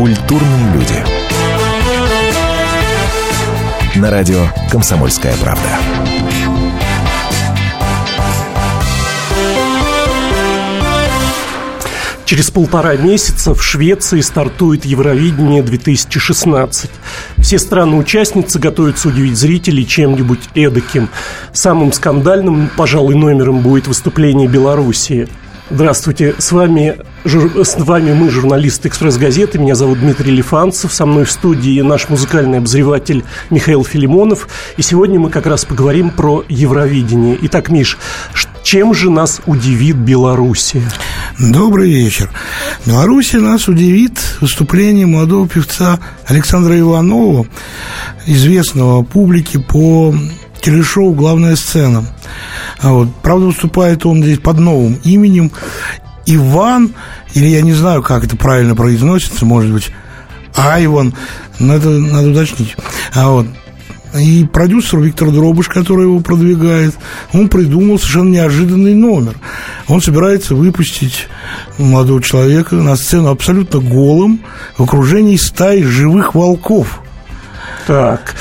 [0.00, 0.94] Культурные люди.
[3.96, 5.68] На радио «Комсомольская правда».
[12.24, 16.90] Через полтора месяца в Швеции стартует Евровидение 2016.
[17.36, 21.10] Все страны-участницы готовятся удивить зрителей чем-нибудь эдаким.
[21.52, 25.28] Самым скандальным, пожалуй, номером будет выступление Белоруссии–
[25.72, 29.60] Здравствуйте, с вами, с вами мы, журналисты «Экспресс-газеты».
[29.60, 30.92] Меня зовут Дмитрий Лифанцев.
[30.92, 34.48] Со мной в студии наш музыкальный обозреватель Михаил Филимонов.
[34.76, 37.38] И сегодня мы как раз поговорим про Евровидение.
[37.42, 37.98] Итак, Миш,
[38.64, 40.82] чем же нас удивит Белоруссия?
[41.38, 42.30] Добрый вечер.
[42.84, 47.46] Белоруссия нас удивит выступлением молодого певца Александра Иванова,
[48.26, 50.12] известного публике по
[50.60, 52.04] телешоу «Главная сцена».
[52.80, 53.08] А вот.
[53.22, 55.50] Правда, выступает он здесь под новым именем
[56.26, 56.94] Иван,
[57.34, 59.90] или я не знаю, как это правильно произносится, может быть,
[60.56, 61.14] Айван,
[61.58, 62.76] это надо уточнить.
[63.14, 63.46] А вот.
[64.18, 66.94] И продюсер Виктор Дробыш, который его продвигает,
[67.32, 69.36] он придумал совершенно неожиданный номер.
[69.86, 71.28] Он собирается выпустить
[71.78, 74.40] молодого человека на сцену абсолютно голым
[74.76, 77.00] в окружении стаи живых волков.
[77.86, 78.34] Так,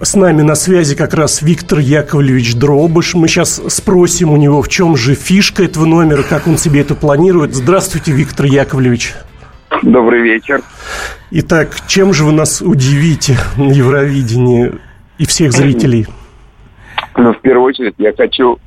[0.00, 3.14] с нами на связи как раз Виктор Яковлевич Дробыш.
[3.14, 6.94] Мы сейчас спросим у него, в чем же фишка этого номера, как он себе это
[6.94, 7.54] планирует.
[7.54, 9.14] Здравствуйте, Виктор Яковлевич.
[9.82, 10.62] Добрый вечер.
[11.30, 14.72] Итак, чем же вы нас удивите на Евровидении
[15.18, 16.06] и всех зрителей?
[17.16, 18.58] Ну, в первую очередь, я хочу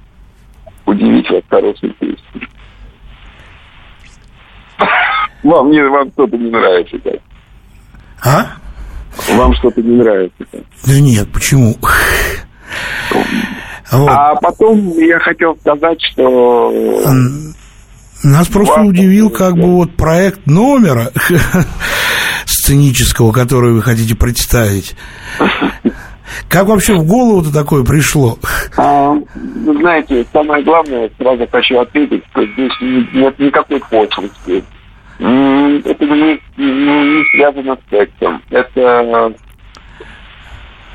[0.86, 2.48] удивить вас хорошей песней.
[5.44, 7.20] Вам, не, вам что-то не нравится, так?
[8.24, 8.61] А?
[9.30, 10.45] Вам что-то не нравится?
[10.86, 11.76] Да нет, почему?
[13.92, 14.09] Вот.
[14.09, 16.72] А потом я хотел сказать, что...
[18.23, 21.12] Нас просто Вам удивил как бы вот проект номера
[22.45, 24.95] сценического, который вы хотите представить.
[26.47, 28.38] Как вообще в голову-то такое пришло?
[28.78, 29.13] А,
[29.66, 32.72] знаете, самое главное, сразу хочу ответить, что здесь
[33.13, 34.63] нет никакой пошлости.
[35.22, 38.42] Это не, не, не связано с сексом.
[38.50, 39.34] Это,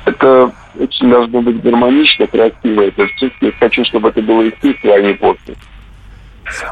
[0.05, 2.81] это очень должно быть гармонично, красиво.
[2.81, 3.07] Это
[3.41, 5.55] я хочу, чтобы это было искусство, а не после.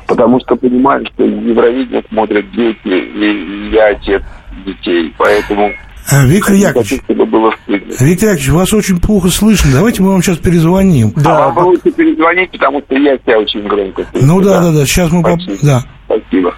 [0.07, 4.23] Потому что понимаю, что Евровидение смотрят дети, и я отец
[4.65, 5.13] детей.
[5.17, 5.71] Поэтому
[6.11, 9.71] а, Виктор Яковлевич, Виктор Яковлевич, вас очень плохо слышно.
[9.73, 11.11] Давайте мы вам сейчас перезвоним.
[11.15, 14.25] Да, а вам лучше перезвонить, потому что я тебя очень громко слышу.
[14.25, 15.21] Ну да, да, да, сейчас мы...
[15.21, 15.57] Спасибо.
[15.63, 15.83] Да.
[16.05, 16.54] Спасибо.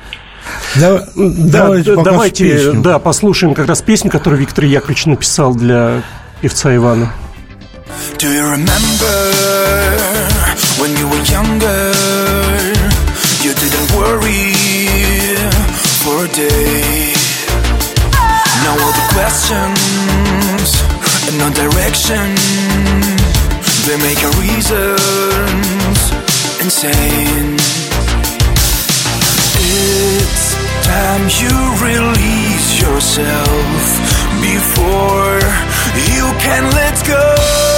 [0.76, 6.04] Да, давайте, да, давайте да, послушаем как раз песню, которую Виктор Яковлевич написал для
[6.42, 7.12] певца Ивана.
[8.18, 9.16] Do you remember
[10.80, 11.94] when you were younger?
[13.44, 14.54] You didn't worry
[16.04, 17.14] for a day.
[18.64, 20.70] Now all the questions
[21.28, 22.36] and no direction
[23.86, 26.00] they make our reasons
[26.62, 27.58] insane.
[29.60, 33.82] It's time you release yourself
[34.40, 35.40] before
[36.14, 37.77] you can let go.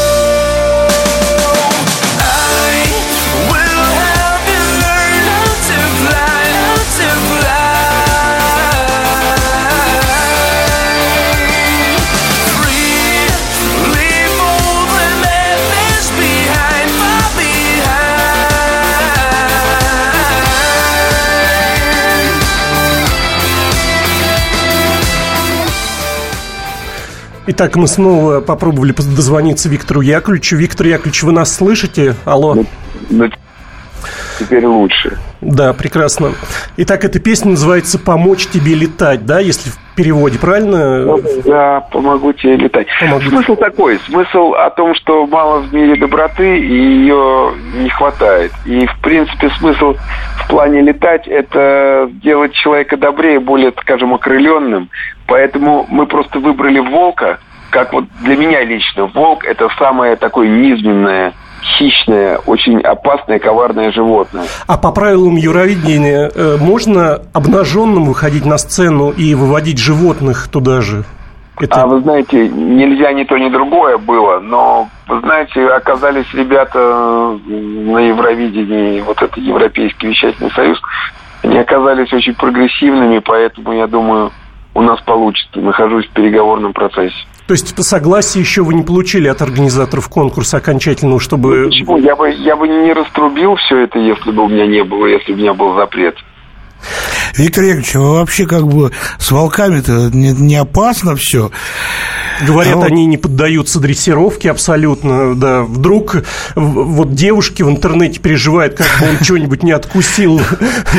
[27.52, 30.56] Итак, мы снова попробовали дозвониться Виктору Яковлевичу.
[30.56, 32.14] Виктор Яковлевич, вы нас слышите?
[32.24, 32.54] Алло.
[32.54, 32.66] Ну,
[33.10, 33.28] ну,
[34.38, 35.18] теперь лучше.
[35.42, 36.34] Да, прекрасно.
[36.78, 41.06] Итак, эта песня называется «Помочь тебе летать», да, если в переводе, правильно?
[41.06, 42.86] Ну, да, «Помогу тебе летать».
[43.00, 43.24] Помогу.
[43.24, 48.52] Смысл такой, смысл о том, что мало в мире доброты, и ее не хватает.
[48.68, 49.96] И, в принципе, смысл
[50.44, 54.90] в плане летать– это сделать человека добрее, более, скажем, окрыленным.
[55.30, 57.40] Поэтому мы просто выбрали волка,
[57.70, 64.46] как вот для меня лично, волк– это самое такое низменное– хищное, очень опасное, коварное животное.
[64.68, 71.04] А по правилам Евровидения э, можно обнаженным выходить на сцену и выводить животных туда же?
[71.60, 71.82] Это...
[71.82, 76.80] А вы знаете, нельзя ни то, ни другое было, но, вы знаете, оказались ребята
[77.46, 80.80] на Евровидении, вот это Европейский вещательный союз,
[81.44, 84.32] они оказались очень прогрессивными, поэтому, я думаю,
[84.80, 85.60] у нас получится.
[85.60, 87.16] Нахожусь в переговорном процессе.
[87.48, 91.58] То есть это согласие еще вы не получили от организаторов конкурса окончательного, чтобы...
[91.58, 91.98] Ну, почему?
[91.98, 95.34] Я бы, я бы не раструбил все это, если бы у меня не было, если
[95.34, 96.16] бы у меня был запрет.
[97.36, 101.52] Виктор Яковлевич, а вообще как бы с волками-то не, не опасно все?
[102.46, 105.64] Говорят, а они не поддаются дрессировке абсолютно, да.
[105.64, 106.18] Вдруг
[106.56, 110.42] вот девушки в интернете переживают, как бы он что-нибудь не откусил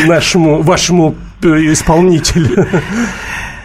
[0.06, 2.66] нашему, вашему э, исполнителю.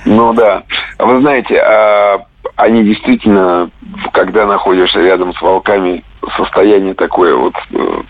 [0.05, 0.63] Ну да.
[0.99, 2.25] Вы знаете, а
[2.55, 3.69] они действительно,
[4.13, 6.03] когда находишься рядом с волками,
[6.37, 8.01] состояние такое вот э,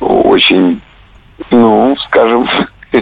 [0.00, 0.80] очень,
[1.50, 2.48] ну, скажем,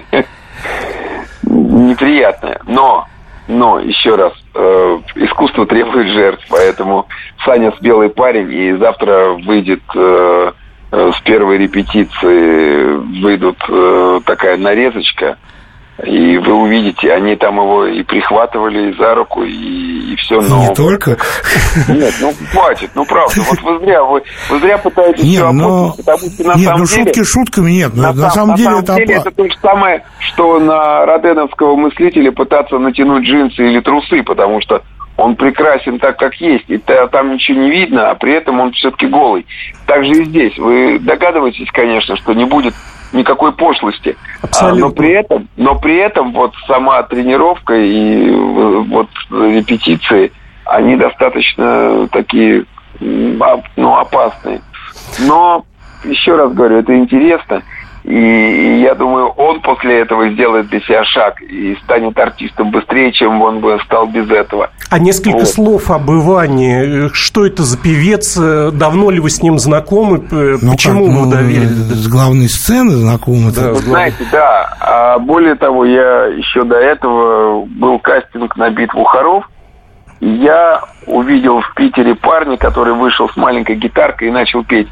[1.43, 2.61] неприятное.
[2.67, 3.07] Но,
[3.49, 7.07] но, еще раз, э, искусство требует жертв, поэтому
[7.45, 10.53] Саня с белый парень, и завтра выйдет э
[10.93, 15.37] с первой репетиции выйдут э, такая нарезочка
[16.05, 20.41] и вы увидите, они там его и прихватывали за руку, и, и все.
[20.43, 20.69] Но...
[20.69, 21.17] Не только?
[21.89, 23.35] Нет, ну хватит, ну правда.
[23.49, 25.95] Вот вы зря, вы, вы зря пытаетесь нет, все но...
[25.97, 27.05] потому что на нет, самом ну, деле...
[27.05, 27.95] шутки шутками нет.
[27.95, 28.97] На, на, самом, на деле, самом это...
[28.97, 34.61] деле это то же самое, что на роденовского мыслителя пытаться натянуть джинсы или трусы, потому
[34.61, 34.83] что
[35.17, 39.07] он прекрасен так, как есть, и там ничего не видно, а при этом он все-таки
[39.07, 39.47] голый.
[39.87, 40.59] Так же и здесь.
[40.59, 42.75] Вы догадываетесь, конечно, что не будет
[43.13, 44.17] никакой пошлости.
[44.43, 44.79] Абсолютно.
[44.79, 50.33] А, но при этом, но при этом вот сама тренировка и вот репетиции,
[50.65, 52.65] они достаточно такие,
[53.01, 54.61] ну, опасные.
[55.21, 55.65] Но
[56.05, 57.63] еще раз говорю, это интересно.
[58.07, 63.43] И я думаю, он после этого сделает для себя шаг и станет артистом быстрее, чем
[63.43, 64.71] он бы стал без этого.
[64.91, 65.49] А несколько вот.
[65.49, 67.09] слов об Иване.
[67.13, 68.39] Что это за певец?
[68.39, 70.23] Давно ли вы с ним знакомы?
[70.31, 71.67] Ну, Почему как, ну, вы доверили?
[71.67, 73.51] С главной сцены знакомы?
[73.51, 74.77] Да, вы знаете, да.
[74.79, 79.51] А более того, я еще до этого был кастинг на битву хоров.
[80.21, 84.87] Я увидел в Питере парня, который вышел с маленькой гитаркой и начал петь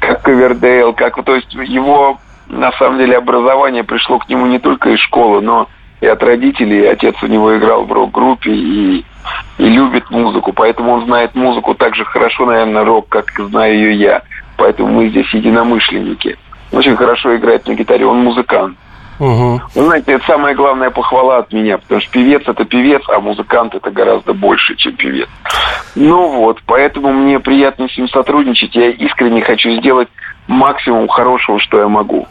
[0.00, 2.18] как Ковердейл, как то есть его
[2.48, 5.68] на самом деле образование пришло к нему не только из школы, но
[6.00, 6.86] и от родителей.
[6.86, 9.04] Отец у него играл в рок-группе и,
[9.58, 13.94] и любит музыку, поэтому он знает музыку так же хорошо, наверное, рок, как знаю ее
[13.94, 14.22] я.
[14.56, 16.36] Поэтому мы здесь единомышленники.
[16.72, 18.76] Очень хорошо играет на гитаре, он музыкант.
[19.18, 19.60] Угу.
[19.74, 23.74] Вы знаете, это самая главная похвала от меня, потому что певец это певец, а музыкант
[23.74, 25.28] это гораздо больше, чем певец.
[25.96, 28.76] Ну вот, поэтому мне приятно с ним сотрудничать.
[28.76, 30.08] Я искренне хочу сделать
[30.48, 32.26] максимум хорошего, что я могу.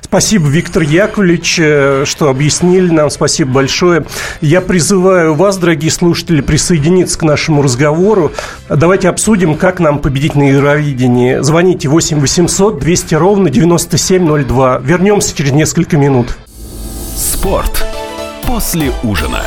[0.00, 3.10] Спасибо, Виктор Яковлевич, э, что объяснили нам.
[3.10, 4.04] Спасибо большое.
[4.40, 8.30] Я призываю вас, дорогие слушатели, присоединиться к нашему разговору.
[8.68, 11.38] Давайте обсудим, как нам победить на Евровидении.
[11.38, 14.78] Звоните 8 800 200 ровно 9702.
[14.78, 16.36] Вернемся через несколько минут.
[17.16, 17.84] Спорт
[18.46, 19.40] после ужина.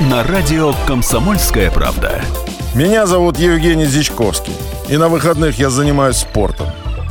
[0.00, 2.20] На радио «Комсомольская правда».
[2.74, 4.52] Меня зовут Евгений Зичковский.
[4.88, 6.66] И на выходных я занимаюсь спортом.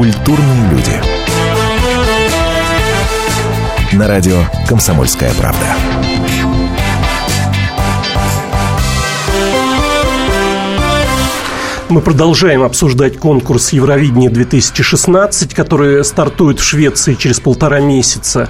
[0.00, 0.92] Культурные люди.
[3.92, 5.66] На радио «Комсомольская правда».
[11.90, 18.48] Мы продолжаем обсуждать конкурс Евровидение-2016, который стартует в Швеции через полтора месяца.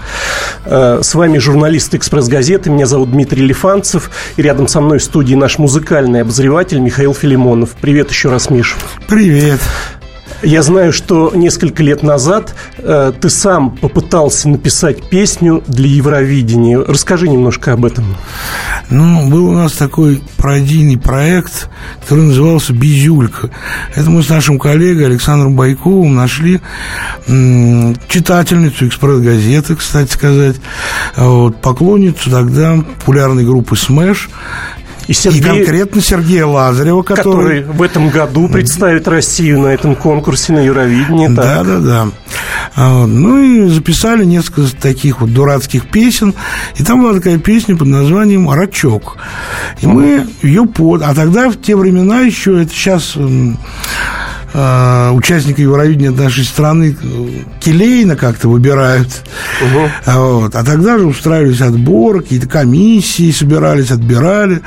[0.66, 2.70] Э, с вами журналист «Экспресс-газеты».
[2.70, 4.12] Меня зовут Дмитрий Лифанцев.
[4.36, 7.70] И рядом со мной в студии наш музыкальный обозреватель Михаил Филимонов.
[7.80, 8.76] Привет еще раз, Миш.
[9.08, 9.58] Привет.
[10.42, 16.78] Я знаю, что несколько лет назад э, ты сам попытался написать песню для Евровидения.
[16.78, 18.16] Расскажи немножко об этом.
[18.88, 21.68] Ну, был у нас такой пародийный проект,
[22.00, 23.50] который назывался «Безюлька».
[23.94, 26.60] Это мы с нашим коллегой Александром Байковым нашли
[27.28, 30.56] м- читательницу «Экспресс-газеты», кстати сказать,
[31.16, 34.30] вот, поклонницу тогда популярной группы «Smash»,
[35.10, 37.24] и, Сергей, и конкретно Сергея Лазарева, который...
[37.24, 41.26] который в этом году представит Россию на этом конкурсе на Евровидении.
[41.26, 42.08] Да, да, да.
[42.76, 46.36] А ну и записали несколько таких вот дурацких песен.
[46.76, 49.16] И там была такая песня под названием «Рачок».
[49.80, 51.02] И мы ее под...
[51.02, 53.16] А тогда, в те времена еще, это сейчас
[54.52, 56.96] э, участника Евровидения нашей страны
[57.60, 59.08] келейно как-то выбирают.
[59.62, 59.88] Угу.
[60.06, 60.54] А, вот.
[60.54, 64.62] а тогда же устраивались отборы, какие-то комиссии собирались, отбирали.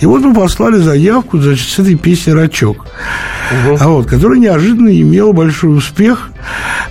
[0.00, 2.86] И вот мы послали заявку значит, с этой песней «Рачок»,
[3.66, 3.76] угу.
[3.80, 6.30] а вот, которая неожиданно имела большой успех.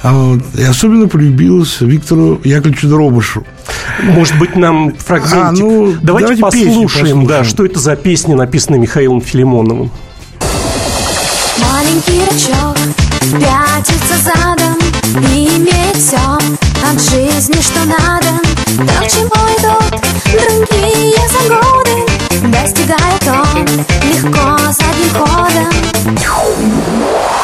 [0.01, 3.45] А вот, и особенно полюбилась Виктору Яковлевичу Дробышу.
[4.01, 5.37] Может быть, нам фрагментик.
[5.37, 9.91] А, ну, давайте, давайте послушаем, послушаем, да, что это за песня, написанная Михаилом Филимоновым.
[11.83, 12.77] Маленький рачок
[13.33, 14.77] пятится задом
[15.33, 18.39] И имеет все от жизни, что надо.
[18.77, 21.95] То, к чему идут другие за годы
[22.47, 23.65] Достигает он
[24.07, 25.73] легко задним ходом.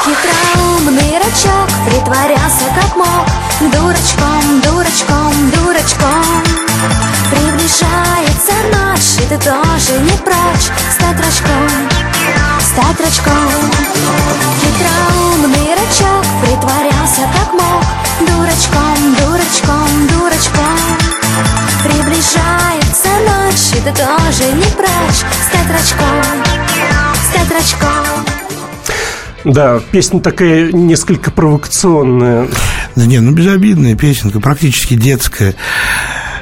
[0.06, 3.28] Хитроумный рачок притворялся как мог.
[3.60, 6.44] Дурачком, дурачком, дурачком.
[7.30, 11.89] Приближается ночь, и ты тоже не прочь Стать рачком,
[23.92, 26.44] ты тоже не прочь Стать рачком,
[27.30, 28.26] стать рачком
[29.46, 32.50] да, песня такая несколько провокационная.
[32.98, 35.56] Да не, ну безобидная песенка, практически детская.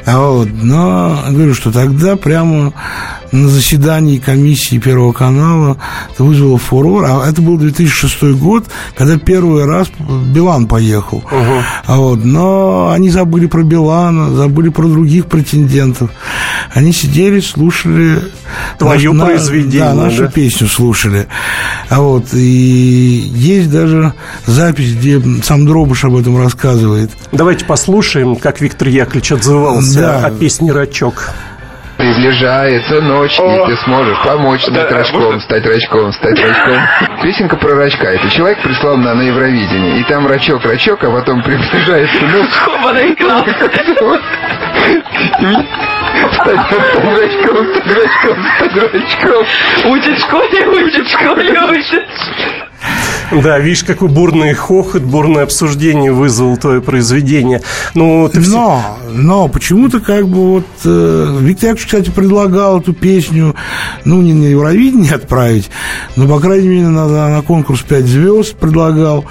[0.08, 2.74] А вот, но говорю, что тогда прямо
[3.34, 5.78] на заседании комиссии Первого канала
[6.14, 7.06] это вызвало фурор.
[7.06, 11.18] А это был 2006 год, когда первый раз Билан поехал.
[11.18, 11.64] Угу.
[11.86, 16.10] А вот, но они забыли про Билана, забыли про других претендентов.
[16.74, 18.20] Они сидели, слушали...
[18.78, 19.80] Твое наш, произведение.
[19.80, 20.32] Да, нашу да?
[20.32, 21.28] песню слушали.
[21.90, 24.14] А вот, и есть даже
[24.46, 27.12] запись, где сам Дробыш об этом рассказывает.
[27.32, 30.26] Давайте послушаем, как Виктор Яковлевич отзывался да.
[30.26, 31.34] о песне «Рачок».
[31.98, 33.66] Приближается ночь, О!
[33.66, 35.42] и ты сможешь помочь стать да, рачком, вот...
[35.42, 36.78] стать рачком, стать рачком.
[37.24, 38.06] Песенка про рачка.
[38.06, 40.00] Это человек прислал на, на Евровидение.
[40.00, 42.52] И там рачок, рачок, а потом приближается ночь.
[46.34, 46.88] Скобанный экран.
[46.98, 49.92] Стать рачком, стать рачком, стать рачком.
[49.92, 52.06] Учит в школе, учит в школе, учит.
[53.32, 57.62] Да, видишь, какой бурный хохот, бурное обсуждение вызвало твое произведение.
[57.94, 58.46] Ну, ты но,
[59.04, 59.12] все...
[59.14, 63.56] но почему-то как бы вот э, Виктор Яковлевич, кстати, предлагал эту песню,
[64.06, 65.70] ну, не на Евровидение отправить,
[66.16, 69.26] но, по крайней мере, на, на конкурс «Пять звезд» предлагал.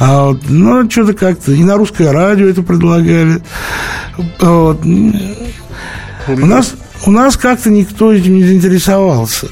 [0.00, 3.40] А вот, ну, что-то как-то и на русское радио это предлагали.
[4.40, 4.80] Вот.
[6.28, 6.74] У нас
[7.06, 9.48] у нас как-то никто этим не заинтересовался.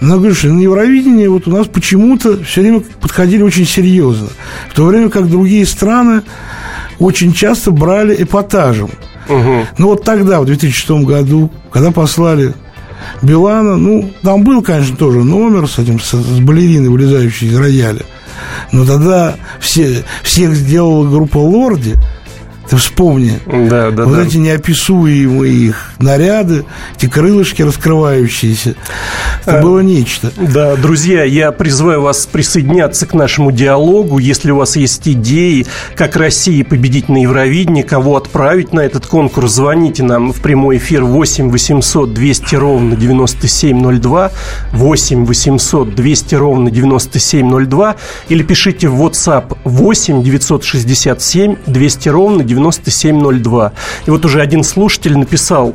[0.00, 4.28] Но, говорю, что на Евровидении вот у нас почему-то все время подходили очень серьезно.
[4.70, 6.22] В то время как другие страны
[6.98, 8.90] очень часто брали эпатажем.
[9.28, 9.66] Угу.
[9.78, 12.54] Ну, вот тогда, в 2006 году, когда послали
[13.22, 18.02] Билана, ну, там был, конечно, тоже номер с этим, с, с балериной, вылезающей из рояля.
[18.72, 21.96] Но тогда все, всех сделала группа «Лорди»,
[22.70, 23.40] ты вспомни.
[23.46, 24.22] Да, да, вот да.
[24.22, 26.64] эти неописуемые их наряды,
[26.96, 28.76] эти крылышки раскрывающиеся.
[29.42, 30.30] Это а, было нечто.
[30.36, 34.18] Да, друзья, я призываю вас присоединяться к нашему диалогу.
[34.18, 39.50] Если у вас есть идеи, как России победить на Евровидении, кого отправить на этот конкурс,
[39.50, 44.30] звоните нам в прямой эфир 8 800 200 ровно 9702,
[44.74, 47.96] 8 800 200 ровно 9702
[48.28, 52.59] или пишите в WhatsApp 8 967 200 ровно 9702.
[52.60, 53.72] 9702.
[54.06, 55.74] И вот уже один слушатель написал,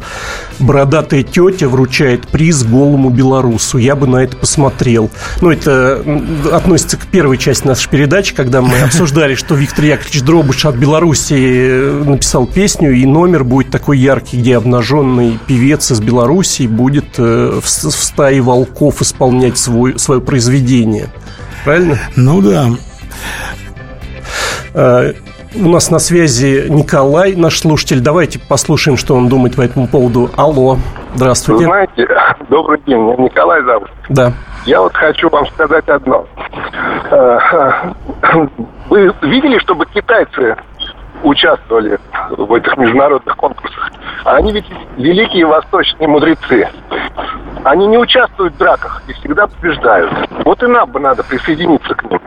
[0.59, 3.77] бородатая тетя вручает приз голому белорусу.
[3.77, 5.09] Я бы на это посмотрел.
[5.41, 6.03] Ну, это
[6.51, 11.33] относится к первой части нашей передачи, когда мы обсуждали, что Виктор Яковлевич Дробыш от Беларуси
[11.33, 17.59] э, написал песню, и номер будет такой яркий, где обнаженный певец из Беларуси будет э,
[17.61, 21.09] в стае волков исполнять свой, свое произведение.
[21.63, 21.99] Правильно?
[22.15, 22.69] Ну да.
[25.55, 27.99] Э, у нас на связи Николай, наш слушатель.
[27.99, 30.29] Давайте послушаем, что он думает по этому поводу.
[30.35, 30.77] Алло,
[31.15, 31.65] здравствуйте.
[31.65, 32.07] Вы знаете,
[32.49, 33.89] добрый день, меня Николай зовут.
[34.09, 34.33] Да.
[34.65, 36.25] Я вот хочу вам сказать одно.
[37.11, 37.39] Э,
[38.89, 40.55] вы видели, чтобы китайцы
[41.23, 43.91] участвовали в этих международных конкурсах?
[44.23, 44.65] Они ведь
[44.97, 46.69] великие восточные мудрецы.
[47.63, 50.11] Они не участвуют в драках и всегда побеждают.
[50.43, 52.19] Вот и нам бы надо присоединиться к ним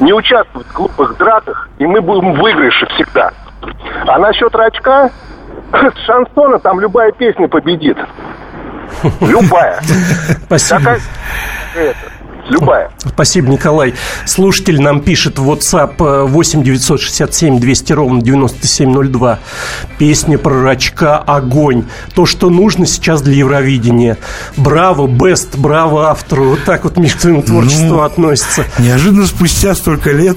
[0.00, 3.30] не участвовать в глупых драках, и мы будем в выигрыше всегда.
[4.06, 5.10] А насчет рачка,
[5.72, 7.98] с шансона там любая песня победит.
[9.20, 9.80] Любая.
[10.46, 10.80] Спасибо.
[10.80, 11.94] Такая...
[12.48, 12.90] Любая.
[13.06, 13.94] Спасибо, Николай.
[14.26, 19.38] Слушатель нам пишет в WhatsApp 8 967 200 ровно 9702.
[19.98, 21.84] Песня про рачка «Огонь».
[22.14, 24.18] То, что нужно сейчас для Евровидения.
[24.56, 26.50] Браво, бест, браво автору.
[26.50, 28.64] Вот так вот Миш к твоему творчеству ну, относится.
[28.78, 30.36] Неожиданно спустя столько лет.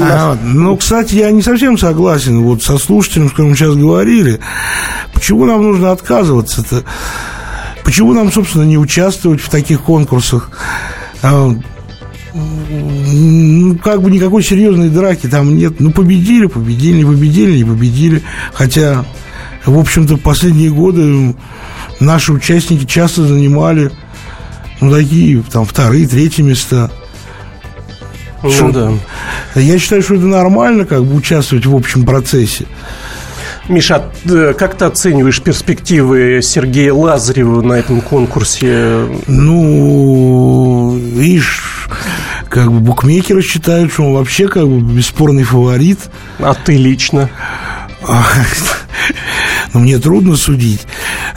[0.00, 4.40] А, ну, кстати, я не совсем согласен вот со слушателем, с которым мы сейчас говорили.
[5.14, 6.84] Почему нам нужно отказываться-то?
[7.86, 10.50] Почему нам, собственно, не участвовать в таких конкурсах?
[11.22, 11.54] А,
[12.34, 15.78] ну, как бы никакой серьезной драки там нет.
[15.78, 18.24] Ну, победили, победили, не победили, не победили.
[18.52, 19.04] Хотя,
[19.64, 21.36] в общем-то, последние годы
[22.00, 23.92] наши участники часто занимали
[24.80, 26.90] ну, такие, там, вторые, третьи места.
[28.42, 29.60] Ну, что, да.
[29.60, 32.66] Я считаю, что это нормально, как бы участвовать в общем процессе.
[33.68, 39.06] Миша, э, как ты оцениваешь перспективы Сергея Лазарева на этом конкурсе?
[39.26, 41.88] Ну, видишь,
[42.48, 45.98] как бы букмекеры считают, что он вообще как бы бесспорный фаворит.
[46.38, 47.28] А ты лично?
[49.72, 50.86] Ну, мне трудно судить.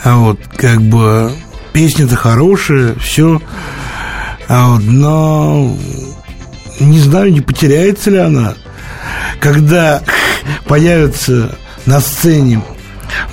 [0.04, 1.32] А вот, как бы,
[1.72, 3.42] песня-то хорошая, все.
[4.48, 5.76] А вот, но
[6.78, 8.54] не знаю, не потеряется ли она.
[9.40, 10.02] Когда
[10.66, 11.56] появится
[11.86, 12.60] на сцене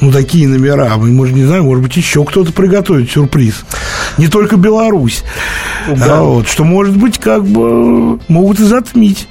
[0.02, 0.96] ну, такие номера.
[0.98, 3.64] Мы, может, не знаю, может быть, еще кто-то приготовит сюрприз.
[4.18, 5.24] Не только Беларусь.
[5.88, 6.18] Да.
[6.18, 9.28] А вот, что, может быть, как бы могут и затмить.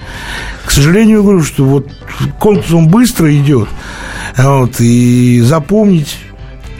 [0.65, 1.89] К сожалению, я говорю, что вот
[2.39, 3.69] конкурс он быстро идет.
[4.37, 6.17] А вот, и запомнить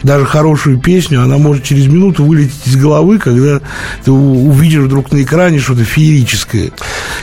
[0.03, 3.59] даже хорошую песню, она может через минуту вылететь из головы, когда
[4.03, 6.71] ты увидишь вдруг на экране что-то феерическое.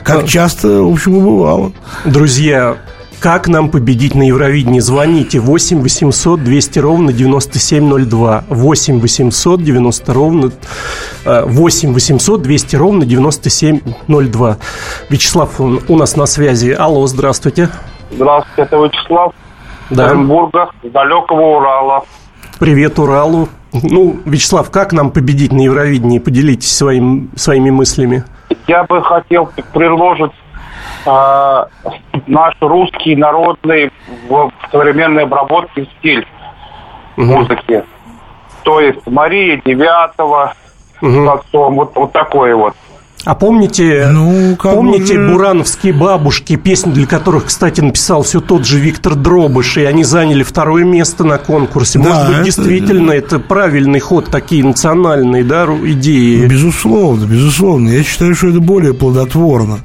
[0.03, 1.73] Как часто, в общем, и бывало.
[2.05, 2.77] Друзья,
[3.25, 4.81] как нам победить на Евровидении?
[4.81, 8.45] Звоните 8 800 200 ровно 9702.
[8.51, 10.53] 8 800 90 ровно
[11.25, 14.59] 8 800 200 ровно 9702.
[15.09, 16.77] Вячеслав у нас на связи.
[16.79, 17.71] Алло, здравствуйте.
[18.11, 19.33] Здравствуйте, это Вячеслав.
[19.89, 20.09] Да.
[20.09, 22.05] Оренбурга, далекого Урала.
[22.59, 23.49] Привет, Уралу.
[23.73, 26.19] Ну, Вячеслав, как нам победить на Евровидении?
[26.19, 28.25] Поделитесь своим, своими мыслями.
[28.67, 30.33] Я бы хотел предложить
[31.07, 31.65] э,
[32.27, 33.91] наш русский народный
[34.29, 36.27] в современной обработке стиль
[37.17, 37.27] угу.
[37.27, 37.85] музыки.
[38.63, 40.55] То есть Мария Девятого,
[41.01, 41.31] угу.
[41.53, 42.75] вот, вот такое вот.
[43.25, 45.33] А помните, ну, помните уже...
[45.33, 50.43] бурановские бабушки, песни для которых, кстати, написал все тот же Виктор Дробыш, и они заняли
[50.43, 51.99] второе место на конкурсе.
[51.99, 52.45] Да, Может быть, это...
[52.45, 56.47] действительно, это правильный ход, такие национальные да, идеи.
[56.47, 57.89] Безусловно, безусловно.
[57.89, 59.79] Я считаю, что это более плодотворно.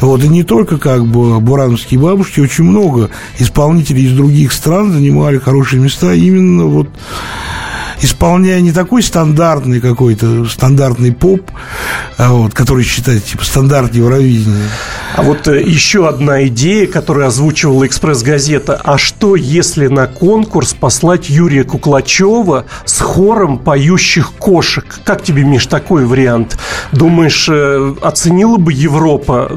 [0.00, 5.38] Вот, и не только как бы бурановские бабушки, очень много исполнителей из других стран занимали
[5.38, 6.88] хорошие места именно вот
[8.00, 11.50] исполняя не такой стандартный какой-то, стандартный поп,
[12.16, 14.68] а вот, который считается типа стандарт Евровидения.
[15.16, 18.80] А вот э, еще одна идея, которую озвучивала «Экспресс-газета».
[18.82, 24.84] А что, если на конкурс послать Юрия Куклачева с хором поющих кошек?
[25.04, 26.58] Как тебе, Миш, такой вариант?
[26.92, 29.52] Думаешь, э, оценила бы Европа?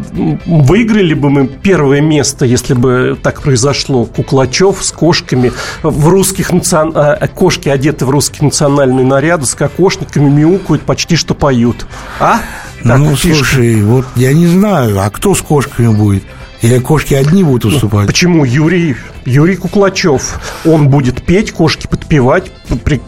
[0.45, 4.06] Выиграли бы мы первое место, если бы так произошло?
[4.06, 6.93] Куклачев с кошками в русских национ...
[6.95, 11.88] Э, кошки одеты в русские национальные наряды с кокошниками, мяукают, почти что поют.
[12.20, 12.42] А?
[12.84, 13.38] Так, ну, фишка.
[13.38, 16.24] слушай, вот я не знаю, а кто с кошками будет?
[16.62, 18.08] Или кошки одни будут выступать?
[18.08, 20.40] Почему Юрий Юрий Куклачев.
[20.66, 22.50] Он будет петь, кошки подпевать.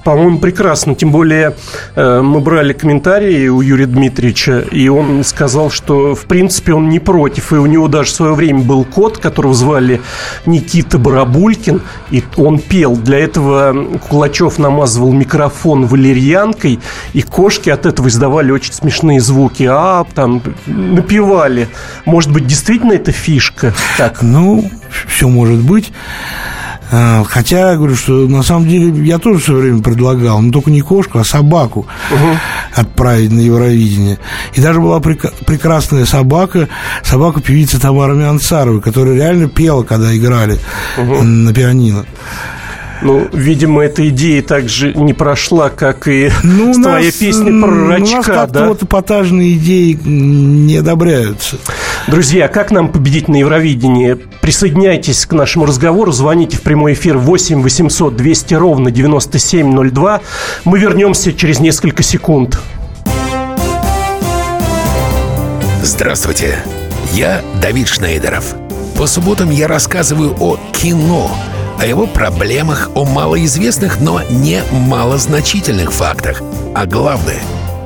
[0.03, 0.93] По-моему, прекрасно.
[0.93, 1.55] Тем более
[1.95, 6.99] э, мы брали комментарии у Юрия Дмитриевича, и он сказал, что в принципе он не
[6.99, 7.53] против.
[7.53, 10.01] И у него даже в свое время был кот, которого звали
[10.45, 12.97] Никита Барабулькин, и он пел.
[12.97, 16.81] Для этого Куклачев намазывал микрофон валерьянкой,
[17.13, 19.65] и кошки от этого издавали очень смешные звуки.
[19.69, 21.69] А, там, напевали.
[22.03, 23.73] Может быть, действительно это фишка?
[23.97, 24.21] Так.
[24.21, 24.69] Ну,
[25.07, 25.91] все может быть.
[26.91, 30.81] А, хотя, говорю, что на самом деле я тоже все время предлагал, но только не
[30.81, 32.37] кошку, а собаку угу.
[32.73, 34.17] отправить на Евровидение.
[34.53, 36.67] И даже была прек- прекрасная собака,
[37.03, 40.57] собака певицы Тамары Миансаровой, которая реально пела, когда играли
[40.97, 41.21] угу.
[41.21, 42.05] на пианино.
[43.01, 48.31] Ну, видимо, эта идея также не прошла, как и ну, твоя нас, песня про рачка,
[48.31, 48.67] у нас да?
[48.67, 51.57] вот эпатажные идеи не одобряются.
[52.07, 54.17] Друзья, как нам победить на Евровидении?
[54.41, 60.21] Присоединяйтесь к нашему разговору, звоните в прямой эфир 8 800 200 ровно 9702.
[60.65, 62.59] Мы вернемся через несколько секунд.
[65.83, 66.59] Здравствуйте,
[67.13, 68.55] я Давид Шнейдеров.
[68.97, 71.31] По субботам я рассказываю о кино–
[71.79, 76.41] о его проблемах, о малоизвестных, но не малозначительных фактах.
[76.75, 77.39] А главное,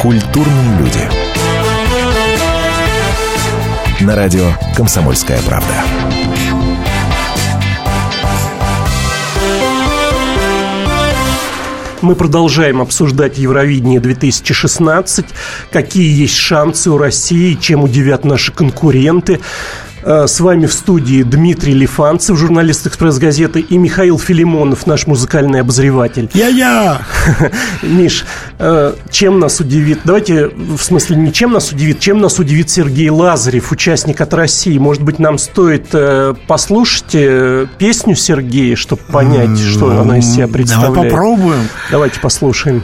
[0.00, 1.00] Культурные люди.
[4.00, 5.74] На радио «Комсомольская правда».
[12.00, 15.26] Мы продолжаем обсуждать Евровидение 2016,
[15.72, 19.40] какие есть шансы у России, чем удивят наши конкуренты.
[20.02, 26.30] Э, с вами в студии Дмитрий Лифанцев, журналист «Экспресс-газеты», и Михаил Филимонов, наш музыкальный обозреватель.
[26.34, 27.02] Я-я!
[27.82, 28.24] Миш,
[28.58, 30.00] э, чем нас удивит?
[30.04, 34.78] Давайте, в смысле, не чем нас удивит, чем нас удивит Сергей Лазарев, участник от России.
[34.78, 37.16] Может быть, нам стоит э, послушать
[37.78, 40.94] песню Сергея, чтобы понять, что она из себя представляет?
[40.94, 41.68] Давай попробуем.
[41.90, 42.82] Давайте послушаем.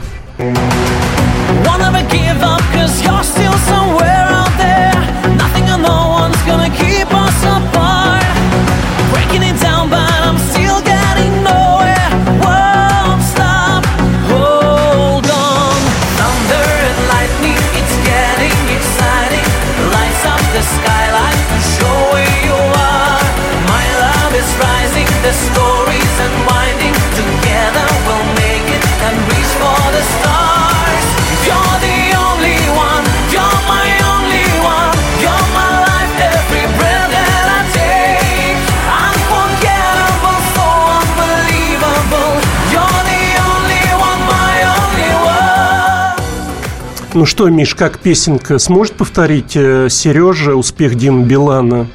[47.15, 51.87] Ну что, Миш, как песенка сможет повторить э, Сережа успех Димы Билана?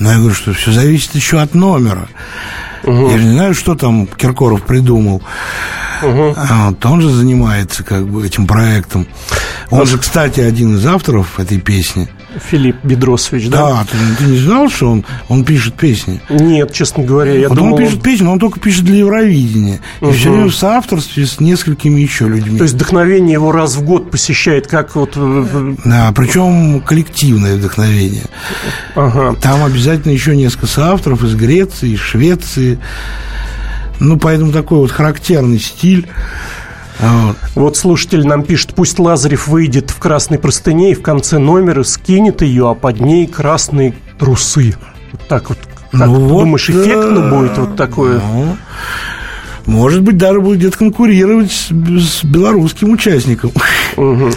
[0.00, 2.08] Ну, я говорю, что все зависит еще от номера.
[2.82, 3.08] Угу.
[3.10, 5.22] Я же не знаю, что там Киркоров придумал.
[6.02, 6.34] Угу.
[6.36, 9.06] Вот он же занимается как бы этим проектом.
[9.70, 12.08] Он же, кстати, один из авторов этой песни.
[12.50, 13.56] Филипп Бедросович, да?
[13.56, 16.20] Да, ты, ты не знал, что он, он пишет песни?
[16.28, 17.74] Нет, честно говоря, я вот думал...
[17.74, 19.80] Он пишет песни, но он только пишет для Евровидения.
[20.00, 20.10] Угу.
[20.10, 22.58] И все время в соавторстве с несколькими еще людьми.
[22.58, 25.12] То есть вдохновение его раз в год посещает, как вот...
[25.16, 28.24] Э, да, причем коллективное вдохновение.
[28.94, 29.34] Ага.
[29.40, 32.78] Там обязательно еще несколько соавторов из Греции, из Швеции.
[34.00, 36.06] Ну, поэтому такой вот характерный стиль.
[37.00, 37.36] Вот.
[37.54, 42.42] вот слушатель нам пишет, пусть Лазарев выйдет в красной простыне и в конце номера скинет
[42.42, 44.74] ее, а под ней красные трусы.
[45.12, 45.58] Вот так вот.
[45.90, 48.20] Как, ну, вот, думаешь, эффектно будет вот такое?
[48.20, 48.56] Ну,
[49.64, 53.52] может быть, даже будет конкурировать с белорусским участником.
[53.98, 54.30] Угу.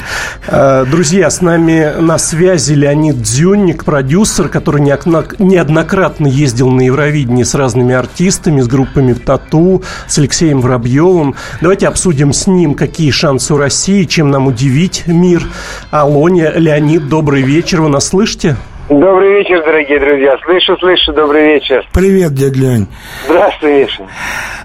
[0.89, 7.93] Друзья, с нами на связи Леонид Дзюнник, продюсер, который неоднократно ездил на Евровидение с разными
[7.93, 11.35] артистами, с группами «Тату», с Алексеем Воробьевым.
[11.61, 15.43] Давайте обсудим с ним, какие шансы у России, чем нам удивить мир.
[15.91, 18.57] Алоня, Леонид, добрый вечер, вы нас слышите?
[18.91, 20.37] Добрый вечер, дорогие друзья.
[20.43, 21.87] Слышу, слышу, добрый вечер.
[21.93, 22.87] Привет, дядя Лень.
[23.25, 24.03] Здравствуй, Миша.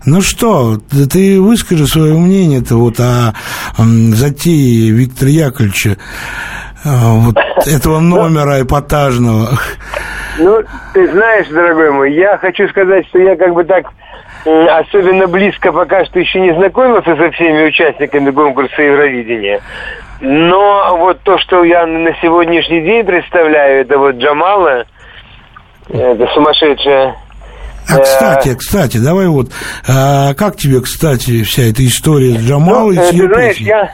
[0.04, 0.78] Ну что,
[1.12, 3.34] ты выскажи свое мнение-то вот о
[3.76, 5.96] затее Виктора Яковлевича,
[6.84, 7.36] а, вот
[7.66, 9.50] этого номера эпатажного.
[10.40, 10.60] Ну,
[10.92, 13.86] ты знаешь, дорогой мой, я хочу сказать, что я как бы так
[14.44, 19.60] особенно близко пока что еще не знакомился со всеми участниками конкурса Евровидения.
[20.20, 24.84] Но вот то, что я на сегодняшний день представляю, это вот Джамала,
[25.88, 27.16] это сумасшедшая
[27.88, 29.48] а кстати, кстати, давай вот,
[29.88, 32.96] а, как тебе, кстати, вся эта история с Джамалой?
[32.96, 33.92] Ну, с ты знаешь, я,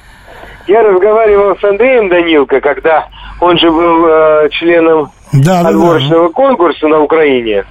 [0.67, 3.07] я разговаривал с Андреем Данилко, когда
[3.41, 6.33] он же был э, членом да, отборочного да, да.
[6.33, 7.65] конкурса на Украине.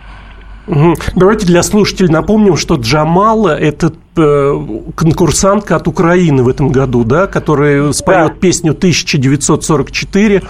[1.15, 4.53] Давайте для слушателей напомним, что Джамала– это э,
[4.95, 8.39] конкурсантка от Украины в этом году, да, которая споет да.
[8.39, 10.43] песню 1944,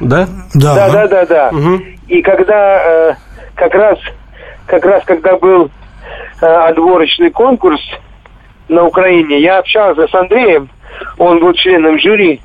[0.00, 0.28] да?
[0.54, 1.26] Да, да, да, да.
[1.26, 1.48] да.
[1.56, 1.80] Угу.
[2.08, 3.14] И когда э,
[3.54, 3.98] как раз,
[4.66, 5.70] как раз когда был
[6.42, 7.80] э, отборочный конкурс
[8.68, 10.68] на Украине, я общался с Андреем,
[11.16, 12.42] он был членом жюри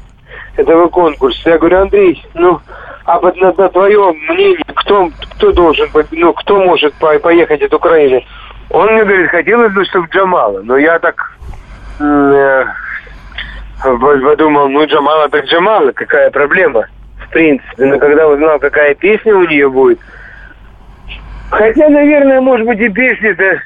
[0.58, 1.50] этого конкурса.
[1.50, 2.60] Я говорю, Андрей, ну,
[3.06, 8.26] а вот на, на твое мнение, кто, кто должен, ну, кто может поехать от Украины?
[8.70, 10.62] Он мне говорит, хотелось бы, чтобы Джамала.
[10.63, 11.38] Но я так
[12.00, 12.65] э,
[13.84, 16.88] подумал, ну, Джамала так Джамала, какая проблема,
[17.26, 17.86] в принципе.
[17.86, 20.00] Но когда узнал, какая песня у нее будет,
[21.52, 23.62] хотя, наверное, может быть, и песня-то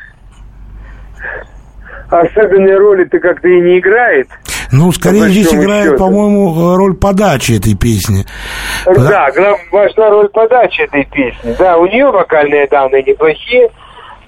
[2.10, 4.28] особенной роли-то как-то и не играет.
[4.72, 8.26] Ну, скорее По здесь играет, по-моему, роль подачи этой песни.
[8.86, 11.56] Да, глав- важна роль подачи этой песни.
[11.58, 13.70] Да, у нее вокальные данные неплохие.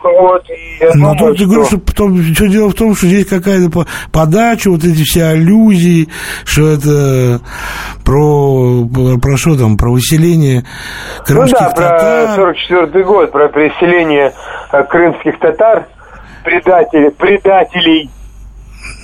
[0.03, 3.05] Вот, и я Но думаю, тут я говорю, что потом, все дело в том, что
[3.05, 6.09] здесь какая-то по- подача, вот эти все аллюзии,
[6.43, 7.39] что это
[8.03, 8.83] про,
[9.21, 10.63] про что там, про выселение
[11.19, 12.35] Ну крымских да, про татар.
[12.35, 14.33] 44 год, про переселение
[14.73, 15.85] э, крымских татар,
[16.43, 18.09] предателей, предателей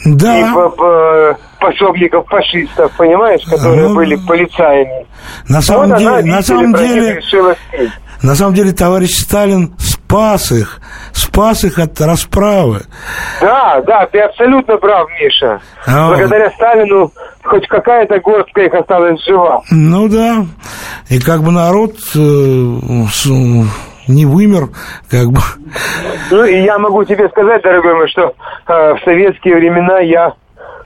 [0.06, 0.40] Да.
[0.40, 5.06] и по- по- пособников фашистов, понимаешь, которые Ну, были полицаями.
[5.50, 7.22] На самом Вот она, деле, на видите самом деле,
[8.22, 10.80] на самом деле товарищ Сталин спас их,
[11.12, 12.82] спас их от расправы.
[13.42, 15.60] Да, да, ты абсолютно прав, Миша.
[15.86, 16.08] А.
[16.10, 17.12] Благодаря Сталину
[17.44, 19.62] хоть какая-то горстка их осталась жива.
[19.72, 20.46] Ну да.
[21.10, 22.20] И как бы народ э,
[24.08, 24.68] не вымер,
[25.10, 25.40] как бы.
[26.32, 28.34] Ну, и я могу тебе сказать, дорогой мой, что
[28.68, 30.34] э, в советские времена я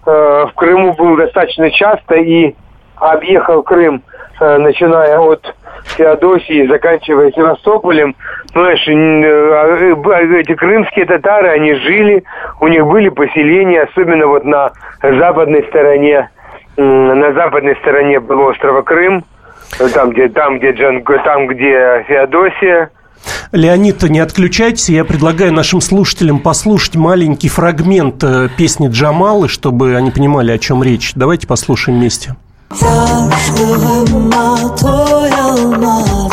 [0.05, 2.55] э, в Крыму был достаточно часто и
[2.95, 4.03] объехал Крым,
[4.39, 5.55] э, начиная от
[5.97, 8.15] Феодосии, заканчивая Севастополем.
[8.53, 12.23] Знаешь, н- э, эти крымские татары, они жили,
[12.59, 16.29] у них были поселения, особенно вот на западной стороне,
[16.77, 19.23] на западной стороне острова Крым,
[19.93, 22.91] там, где, там, где, Джан- там, где Феодосия,
[23.51, 24.89] Леонид, не отключайтесь.
[24.89, 30.81] Я предлагаю нашим слушателям послушать маленький фрагмент э, песни Джамалы, чтобы они понимали, о чем
[30.81, 31.11] речь.
[31.15, 32.35] Давайте послушаем вместе.
[33.51, 36.30] Yaşlığıma doyamadım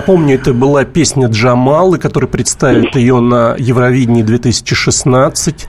[0.00, 5.68] Напомню, это была песня Джамалы, которая представит ее на Евровидении 2016.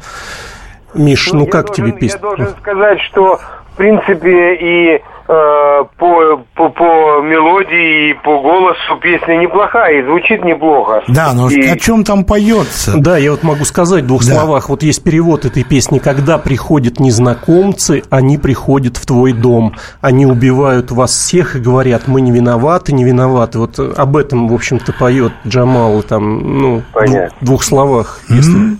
[0.93, 2.19] Миш, ну как тебе Я песня?
[2.21, 3.41] должен сказать, что
[3.73, 10.43] в принципе и э, по, по, по мелодии и по голосу песня неплохая и звучит
[10.43, 11.03] неплохо.
[11.07, 12.93] Да, но И- о чем там поется?
[12.97, 14.33] Да, я вот могу сказать в двух Да.
[14.35, 14.69] словах.
[14.69, 15.99] Вот есть перевод этой песни.
[15.99, 19.75] Когда приходят незнакомцы, они приходят в твой дом.
[20.01, 23.59] Они убивают вас всех и говорят, мы не виноваты, не виноваты.
[23.59, 27.37] Вот об этом, в общем-то, поет Джамал там, ну, в Понятно.
[27.41, 28.19] двух словах.
[28.29, 28.77] Если...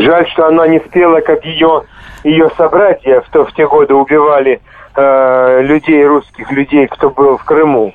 [0.00, 1.82] Жаль, что она не спела, как ее
[2.22, 4.60] ее собратья в, то, в те годы убивали
[4.96, 7.94] э, людей, русских людей, кто был в Крыму.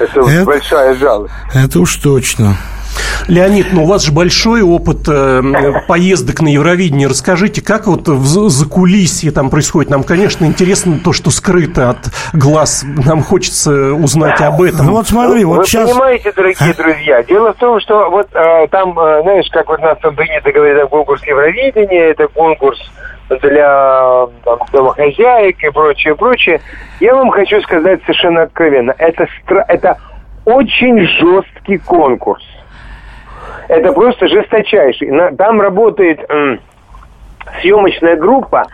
[0.00, 1.34] Это, Это- большая жалость.
[1.54, 2.56] Это уж точно.
[3.26, 5.42] Леонид, ну у вас же большой опыт э,
[5.88, 7.08] поездок на Евровидение.
[7.08, 9.90] Расскажите, как вот в за- закулисье там происходит?
[9.90, 11.98] Нам, конечно, интересно то, что скрыто от
[12.32, 12.84] глаз.
[12.84, 14.86] Нам хочется узнать об этом.
[14.86, 15.90] Ну вот смотри, вот Вы сейчас...
[15.90, 19.98] понимаете, дорогие друзья, дело в том, что вот э, там, э, знаешь, как вот нас
[20.00, 22.78] там принято говорить, там конкурс Евровидения, это конкурс
[23.28, 26.60] для там, домохозяек и прочее, прочее.
[27.00, 29.98] Я вам хочу сказать совершенно откровенно, это, стра- это
[30.44, 32.44] очень жесткий конкурс.
[33.68, 35.10] Это просто жесточайший.
[35.36, 36.60] Там работает м,
[37.60, 38.66] съемочная группа,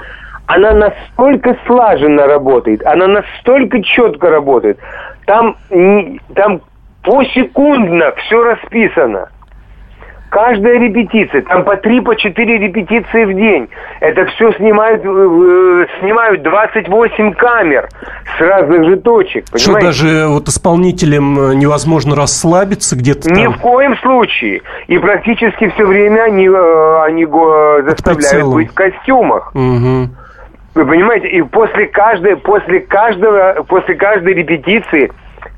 [0.46, 4.78] она настолько слаженно работает, она настолько четко работает.
[5.26, 5.56] Там,
[6.34, 6.60] там
[7.02, 9.28] посекундно все расписано.
[10.30, 13.68] Каждая репетиция, там по три, по четыре репетиции в день.
[13.98, 17.88] Это все снимают, э, э, снимают 28 камер
[18.38, 19.44] с разных же точек.
[19.56, 19.86] Что понимаете?
[19.86, 23.54] даже вот исполнителям э, невозможно расслабиться где-то Ни там?
[23.54, 24.62] в коем случае.
[24.86, 29.50] И практически все время они, э, они го- заставляют быть в костюмах.
[29.54, 30.14] Мгм.
[30.76, 35.10] Вы понимаете, и после каждой, после каждого, после каждой репетиции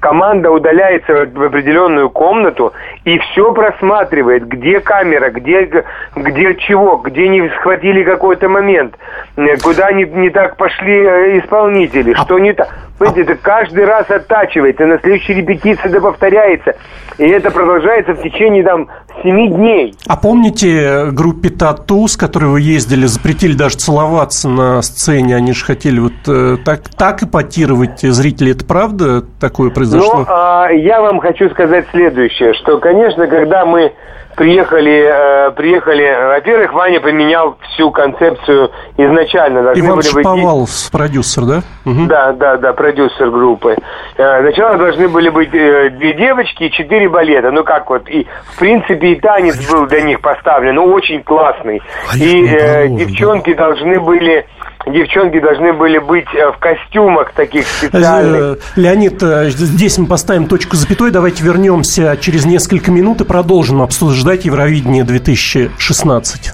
[0.02, 2.72] команда удаляется в определенную комнату
[3.04, 5.84] и все просматривает, где камера, где,
[6.16, 8.96] где чего, где не схватили какой-то момент,
[9.36, 12.68] э, куда не, не так пошли э, исполнители, что не так.
[12.98, 16.74] Понимаете, это каждый раз оттачивается, на следующей репетиции это повторяется.
[17.18, 18.88] И это продолжается в течение там
[19.22, 19.94] семи дней.
[20.06, 25.36] А помните э, группе Тату, с которой вы ездили, запретили даже целоваться на сцене?
[25.36, 28.52] Они же хотели вот э, так, так эпатировать зрителей.
[28.52, 30.20] Это правда такое произошло?
[30.20, 33.92] Ну, а, я вам хочу сказать следующее, что, конечно, когда мы
[34.36, 39.62] приехали, э, приехали, во-первых, Ваня поменял всю концепцию изначально.
[39.62, 41.60] Должны Иван были быть- Шаповалов, продюсер, да?
[41.84, 42.08] Мгм.
[42.08, 43.76] Да, да, да, продюсер группы.
[44.16, 47.50] Э, Сначала должны были быть э, две девочки и четыре балета.
[47.50, 51.82] Ну как вот, и в принципе и танец был для них поставлен, ну очень классный.
[52.16, 54.46] И э, девчонки должны были,
[54.86, 58.40] девчонки должны были быть э, в костюмах таких специальных.
[58.40, 61.10] Э, Леонид, э, здесь мы поставим точку запятой.
[61.10, 66.52] Давайте вернемся через несколько минут и продолжим обсуждать Евровидение 2016.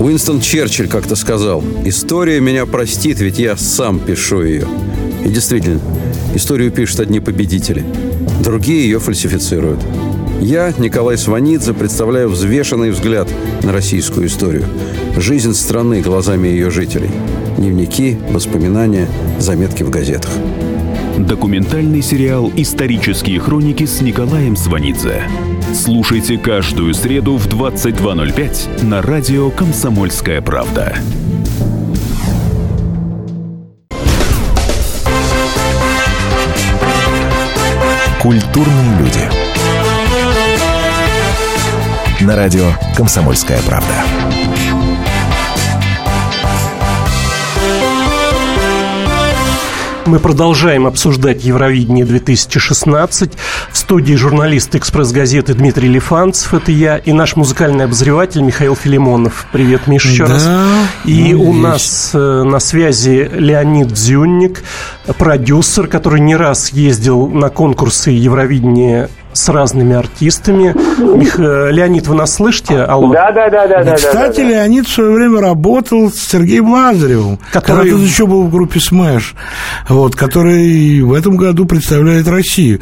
[0.00, 4.66] Уинстон Черчилль как-то сказал, «История меня простит, ведь я сам пишу ее».
[5.24, 5.80] И действительно,
[6.34, 7.84] историю пишут одни победители,
[8.42, 9.80] другие ее фальсифицируют.
[10.40, 13.28] Я, Николай Сванидзе, представляю взвешенный взгляд
[13.62, 14.64] на российскую историю.
[15.16, 17.10] Жизнь страны глазами ее жителей.
[17.58, 20.30] Дневники, воспоминания, заметки в газетах.
[21.18, 25.22] Документальный сериал «Исторические хроники» с Николаем Сванидзе.
[25.74, 30.96] Слушайте каждую среду в 22.05 на радио «Комсомольская правда».
[38.22, 39.28] Культурные люди.
[42.22, 44.04] На радио «Комсомольская правда».
[50.10, 53.30] Мы продолжаем обсуждать Евровидение 2016.
[53.70, 59.46] В студии журналист «Экспресс-газеты» Дмитрий Лифанцев, это я, и наш музыкальный обозреватель Михаил Филимонов.
[59.52, 60.48] Привет, Миша, еще Да, раз.
[61.04, 64.64] И ну, у нас э, на связи Леонид Дзюнник,
[65.16, 70.74] продюсер, который не раз ездил на конкурсы Евровидения с разными артистами.
[70.98, 72.78] Мих- э, Леонид, вы нас слышите?
[72.82, 73.12] Алло.
[73.12, 73.94] Да, да, да, да, И, да.
[73.96, 78.80] Кстати, Леонид в свое время работал с Сергеем Лазаревым, Который- который еще был в группе
[78.80, 79.34] Smash,
[79.88, 82.80] вот, который в этом году представляет Россию.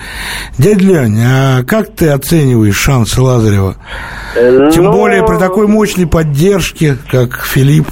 [0.58, 3.76] Дядя Лень, а как ты оцениваешь шансы Лазарева?
[4.34, 7.88] Тем Ну, более при такой мощной поддержке, как Филипп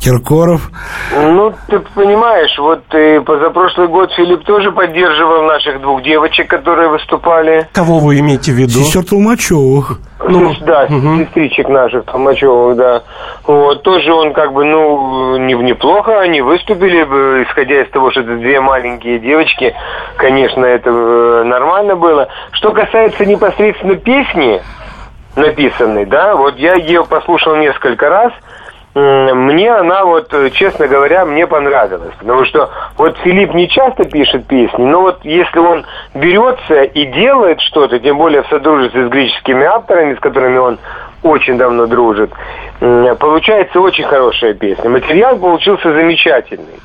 [0.00, 0.70] Киркоров.
[1.14, 7.68] Ну, ты понимаешь, вот э, позапрошлый год Филипп тоже поддерживал наших двух девочек, которые выступали.
[7.72, 8.80] Кого вы имеете в виду?
[8.80, 9.98] Сестер Толмачевых.
[10.28, 13.02] Ну, да, сестричек наших Толмачевых, да.
[13.44, 18.20] Вот, тоже он как бы, ну, не, неплохо они выступили, бы, исходя из того, что
[18.20, 19.74] это две маленькие девочки,
[20.16, 22.28] конечно, это э, нормально было.
[22.52, 24.60] Что касается непосредственно песни,
[25.36, 28.32] написанной, да, вот я ее послушал несколько раз,
[28.94, 32.12] мне она вот, э, честно говоря, мне понравилась.
[32.18, 37.60] Потому что вот Филипп не часто пишет песни, но вот если он берется и делает
[37.60, 40.78] что-то, тем более в содружестве с греческими авторами, с которыми он
[41.22, 42.32] очень давно дружит,
[42.80, 44.88] получается очень хорошая песня.
[44.88, 46.80] Материал получился замечательный.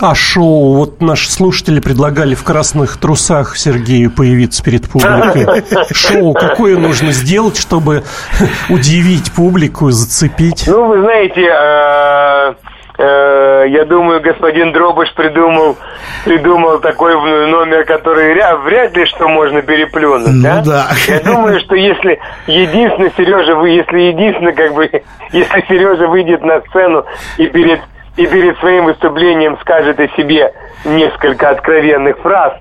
[0.00, 0.74] А шоу?
[0.76, 5.62] Вот наши слушатели предлагали в красных трусах Сергею появиться перед публикой.
[5.94, 8.02] Шоу какое нужно сделать, чтобы
[8.70, 10.64] удивить публику зацепить?
[10.66, 12.54] Ну, вы знаете, э,
[12.98, 15.76] э, я думаю, господин Дробыш придумал,
[16.24, 17.14] придумал такой
[17.48, 20.62] номер, который ря- вряд ли что можно переплюнуть, Ну да?
[20.64, 20.86] да.
[21.08, 24.90] Я думаю, что если единственное, Сережа, вы, если единственное, как бы,
[25.32, 27.04] если Сережа выйдет на сцену
[27.36, 27.80] и перед,
[28.20, 30.52] и перед своим выступлением скажет о себе
[30.84, 32.52] несколько откровенных фраз,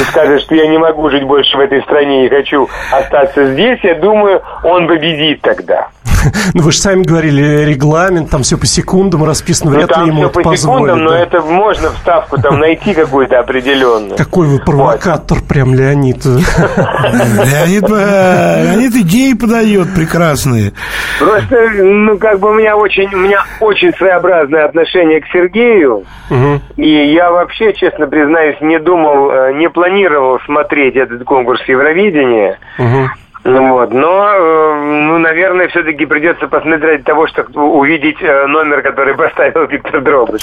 [0.00, 3.80] и скажет, что я не могу жить больше в этой стране и хочу остаться здесь,
[3.82, 5.88] я думаю, он победит тогда.
[6.54, 10.06] Ну, вы же сами говорили, регламент, там все по секундам расписано, Ну, вряд ли там
[10.06, 11.18] ему все это по секундам, но да.
[11.18, 14.16] это можно вставку там найти какую-то определенную.
[14.16, 16.24] Какой вы провокатор, прям, Леонид.
[16.24, 20.72] Леонид, э, Леонид идеи подает прекрасные.
[21.18, 26.04] Просто, ну, как бы у меня очень, у меня очень своеобразное отношение к Сергею.
[26.76, 29.85] И я вообще, честно признаюсь, не думал, э, не планировал
[30.44, 32.58] смотреть этот конкурс Евровидения.
[32.78, 33.08] Ну,
[33.46, 39.68] Вот, но, э, ну, наверное, все-таки придется посмотреть того, что увидеть э, номер, который поставил
[39.68, 40.40] Виктор Дробыш.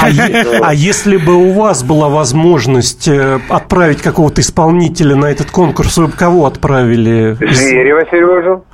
[0.00, 5.50] А, е- а если бы у вас была возможность э, отправить какого-то исполнителя на этот
[5.50, 7.32] конкурс, вы бы кого отправили?
[7.40, 8.64] Зверева Сережу.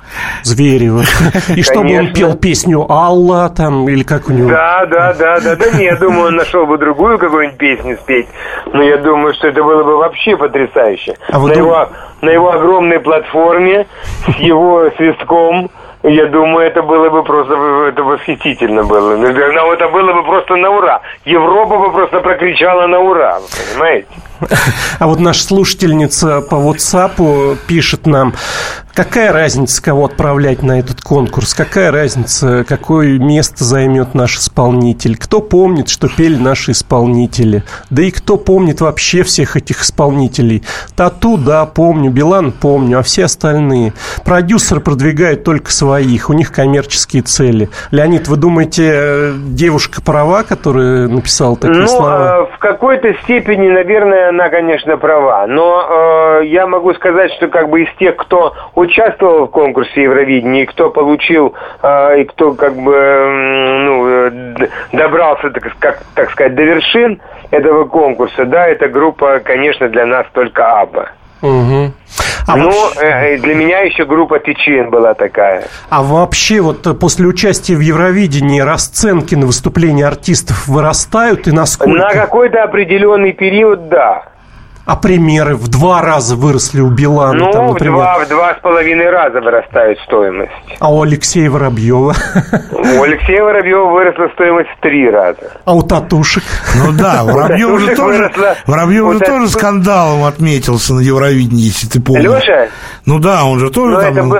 [0.43, 1.01] Зверева.
[1.55, 4.49] И чтобы он пел песню Алла там, или как у него?
[4.49, 8.27] Да, да, да, да, да, не, я думаю, он нашел бы другую какую-нибудь песню спеть,
[8.73, 11.15] но я думаю, что это было бы вообще потрясающе.
[11.29, 11.89] А его,
[12.21, 13.70] на его огромной платформе,
[14.27, 15.69] с его свистком,
[16.03, 17.53] я думаю, это было бы просто,
[17.87, 19.17] это восхитительно было.
[19.17, 21.01] Ну, это было бы просто на ура.
[21.25, 24.07] Европа бы просто прокричала на ура, понимаете?
[24.99, 28.33] А вот наша слушательница по WhatsApp пишет нам,
[28.93, 35.41] какая разница, кого отправлять на этот конкурс, какая разница, какое место займет наш исполнитель, кто
[35.41, 40.63] помнит, что пели наши исполнители, да и кто помнит вообще всех этих исполнителей.
[40.95, 43.93] Тату, да, помню, Билан помню, а все остальные.
[44.25, 47.69] Продюсер продвигает только своих, у них коммерческие цели.
[47.91, 52.47] Леонид, вы думаете, девушка права, которая написала такие ну, слова?
[52.49, 55.45] э, в какой-то степени, наверное, она, конечно, права.
[55.47, 60.63] Но э, я могу сказать, что как бы из тех, кто участвовал в конкурсе Евровидения,
[60.63, 61.53] и кто получил,
[61.83, 67.21] э, и кто как бы ну, э, д- добрался, так, как, так сказать, до вершин
[67.51, 71.09] этого конкурса, да, эта группа, конечно, для нас только Абба.
[71.41, 71.93] Мгм.
[72.47, 75.65] А ну, вообще- э, для меня еще группа Тичин была такая.
[75.89, 81.91] А вообще вот э, после участия в Евровидении расценки на выступления артистов вырастают и насколько?
[81.91, 84.23] На какой-то определенный период, да.
[84.85, 87.95] А примеры в два раза выросли у Билана, ну, там, в например.
[87.95, 90.51] два, в два с половиной раза вырастает стоимость.
[90.79, 92.13] А у Алексея Воробьева?
[92.71, 95.51] У Алексея Воробьева выросла стоимость в три раза.
[95.65, 96.43] А у татушек?
[96.75, 98.31] Ну да, Воробьев же тоже.
[98.65, 102.23] Воробьев же тоже скандалом отметился на Евровидении, если ты помнишь.
[102.23, 102.67] Леша?
[103.05, 104.11] Ну да, он же тоже Ну, там...
[104.11, 104.39] это был,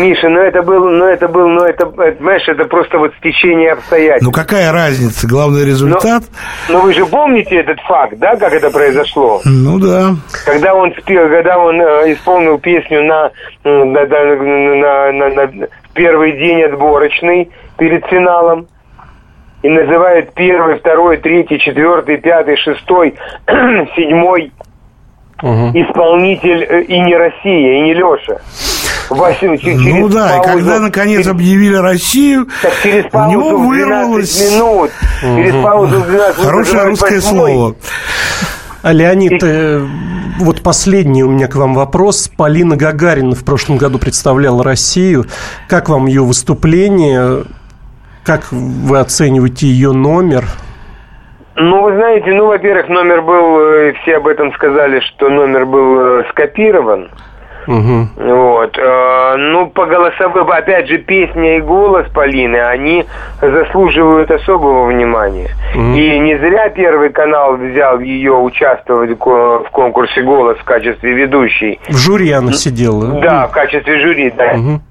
[0.00, 4.24] Миша, ну это был, ну это был, ну это, понимаешь, это просто вот стечение обстоятельств.
[4.26, 5.26] Ну какая разница?
[5.26, 6.24] Главный результат?
[6.68, 9.40] Но вы же помните этот факт, да, как это произошло?
[9.44, 9.85] Ну да.
[10.44, 13.30] Когда он спел, когда он э, исполнил песню на,
[13.64, 18.66] на, на- на- на- первый день отборочный перед финалом,
[19.62, 23.14] и называет первый, второй, третий, четвертый, пятый, шестой,
[23.96, 24.52] седьмой
[25.74, 28.38] исполнитель э, и не Россия, и не Леша.
[29.08, 33.56] Василий, через Ну да, и паузу- когда наконец объявили Россию, так через у паузу него
[33.56, 34.52] в 12 вырвалось...
[34.52, 37.74] минут, через паузу в 12 минут Хорошее русское слово.
[38.86, 39.80] А, Леонид, э,
[40.38, 42.28] вот последний у меня к вам вопрос.
[42.28, 45.24] Полина Гагарина в прошлом году представляла Россию.
[45.68, 47.42] Как вам ее выступление?
[48.24, 50.44] Как вы оцениваете ее номер?
[51.56, 56.20] Ну, вы знаете, ну, во-первых, номер был, э, все об этом сказали, что номер был
[56.20, 57.10] э, скопирован.
[57.66, 58.10] Мгм.
[58.16, 58.78] Вот.
[58.78, 63.04] э, Ну, по голосовым, опять же, песня и голос Полины, они
[63.40, 65.50] заслуживают особого внимания.
[65.74, 65.94] Мгм.
[65.94, 71.12] И не зря Первый канал взял ее участвовать в ко- в конкурсе «Голос» в качестве
[71.12, 71.80] ведущей.
[71.88, 73.20] В жюри она сидела.
[73.20, 74.54] Да, в качестве жюри, да.
[74.54, 74.82] Мгм.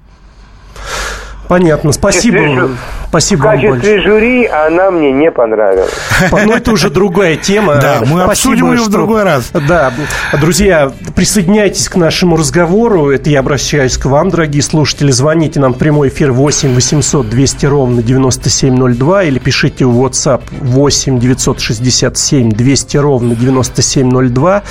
[1.47, 1.91] Понятно.
[1.91, 2.69] Спасибо.
[3.15, 4.01] Качестве- Спасибо В вам качестве большое.
[4.01, 5.91] жюри она мне не понравилась.
[6.31, 7.75] Но это уже другая тема.
[7.77, 9.51] Да, мы обсудим ее в другой раз.
[9.67, 9.93] Да,
[10.39, 13.09] друзья, присоединяйтесь к нашему разговору.
[13.09, 15.11] Это я обращаюсь к вам, дорогие слушатели.
[15.11, 21.19] Звоните нам в прямой эфир 8 800 200 ровно 9702 или пишите в WhatsApp 8
[21.19, 24.63] 967 200 ровно 9702.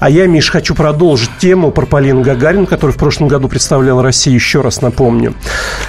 [0.00, 4.34] А я, Миш, хочу продолжить тему про Полину Гагарину, которая в прошлом году представляла Россию,
[4.36, 5.34] еще раз напомню.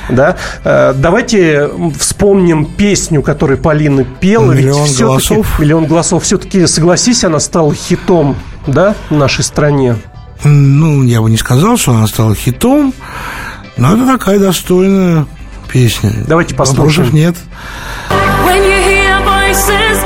[0.10, 0.36] Да?
[0.64, 1.70] Э, Давайте
[2.04, 4.52] вспомним песню, которую Полина пела.
[4.52, 5.60] Ведь «Миллион всё-таки- голосов».
[5.60, 6.24] Миллион голосов.
[6.24, 8.36] Все-таки, согласись, она стала хитом,
[8.68, 9.96] да, в нашей стране.
[10.44, 12.94] Ну, я бы не сказал, что она стала хитом,
[13.78, 15.26] но это такая достойная
[15.72, 16.12] песня.
[16.28, 17.06] Давайте послушаем.
[17.08, 17.36] Вопросов нет.
[18.46, 20.06] When you hear voices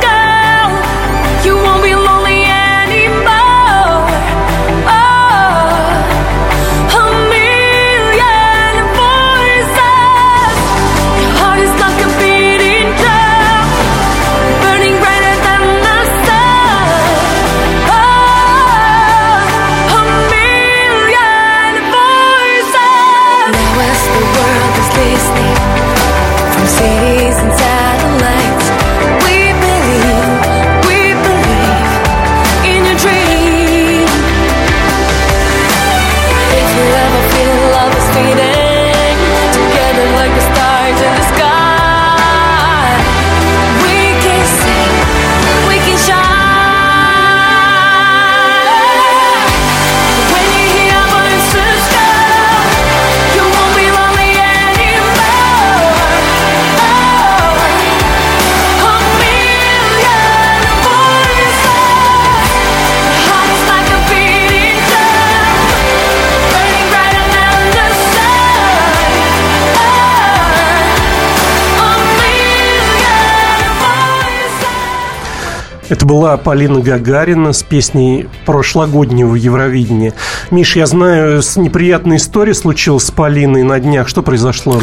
[75.89, 80.13] Это была Полина Гагарина с песней прошлогоднего Евровидения.
[80.51, 84.09] Миш, я знаю, неприятная история случилась с Полиной на днях.
[84.09, 84.81] Что произошло?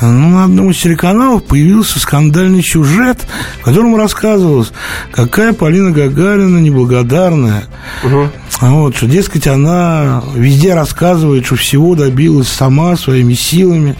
[0.00, 3.18] Ну, на одном из телеканалов появился скандальный сюжет,
[3.60, 4.72] в котором рассказывалось,
[5.12, 7.64] какая Полина Гагарина неблагодарная.
[8.04, 8.28] Угу.
[8.60, 13.96] Вот, что, дескать, она везде рассказывает, что всего добилась сама своими силами,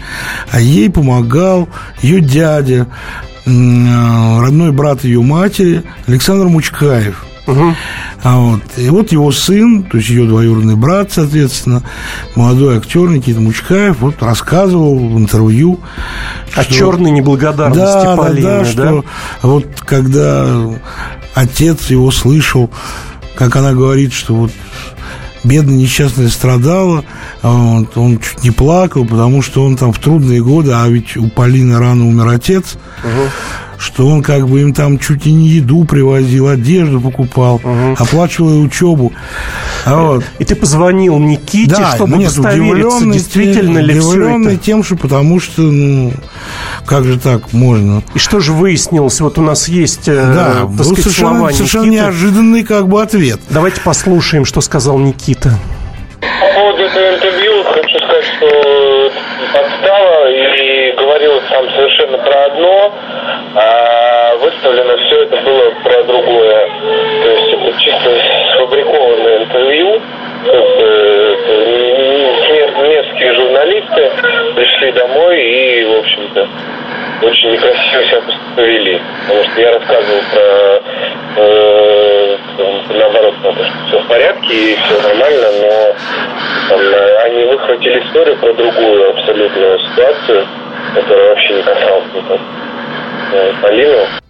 [0.51, 1.69] а ей помогал
[2.01, 2.87] ее дядя,
[3.45, 7.25] родной брат ее матери Александр Мучкаев.
[7.47, 7.75] Угу.
[8.23, 11.81] А вот, и вот его сын, то есть ее двоюродный брат, соответственно,
[12.35, 15.79] молодой актер Никита Мучкаев, вот рассказывал в интервью.
[16.55, 16.73] О что...
[16.73, 19.05] черной неблагодарности да, Полины, да, да, что
[19.41, 20.47] вот когда
[21.33, 22.69] отец его слышал,
[23.35, 24.51] как она говорит, что вот
[25.43, 27.03] бедная несчастная страдала,
[27.41, 31.17] а вот, он чуть не плакал, потому что он там в трудные годы, а ведь
[31.17, 33.29] у Полины рано умер отец, угу.
[33.81, 37.95] Что он как бы им там чуть и не еду привозил, одежду покупал, угу.
[37.97, 39.11] оплачивал учебу.
[39.85, 40.23] А вот.
[40.37, 44.57] И ты позвонил Никите, да, чтобы нет, удостовериться, действительно ли все это?
[44.57, 46.13] тем, что потому что, ну,
[46.85, 48.03] как же так можно?
[48.13, 49.19] И что же выяснилось?
[49.19, 52.03] Вот у нас есть, э, да, был сказать, совершенно, слова совершенно Никиты.
[52.03, 53.39] неожиданный как бы ответ.
[53.49, 55.57] Давайте послушаем, что сказал Никита.
[56.21, 59.11] По поводу этого интервью хочу сказать, что
[59.53, 62.93] подстава и говорилось там совершенно про одно,
[63.55, 66.69] а выставлено все это было про другое.
[67.23, 68.09] То есть это чисто
[68.53, 70.01] сфабрикованное интервью.
[72.81, 74.11] Местные журналисты
[74.55, 76.47] пришли домой и, в общем-то,
[77.21, 78.21] очень некрасиво себя
[78.55, 79.01] повели.
[79.27, 80.81] Потому что я рассказывал про
[81.37, 82.37] э,
[82.93, 83.53] наоборот, что
[83.87, 85.95] все в порядке и все нормально, но
[86.69, 86.79] там,
[87.25, 90.47] они выхватили историю про другую абсолютную ситуацию,
[90.95, 92.70] которая вообще не касалась никак э,
[93.61, 94.21] Полину.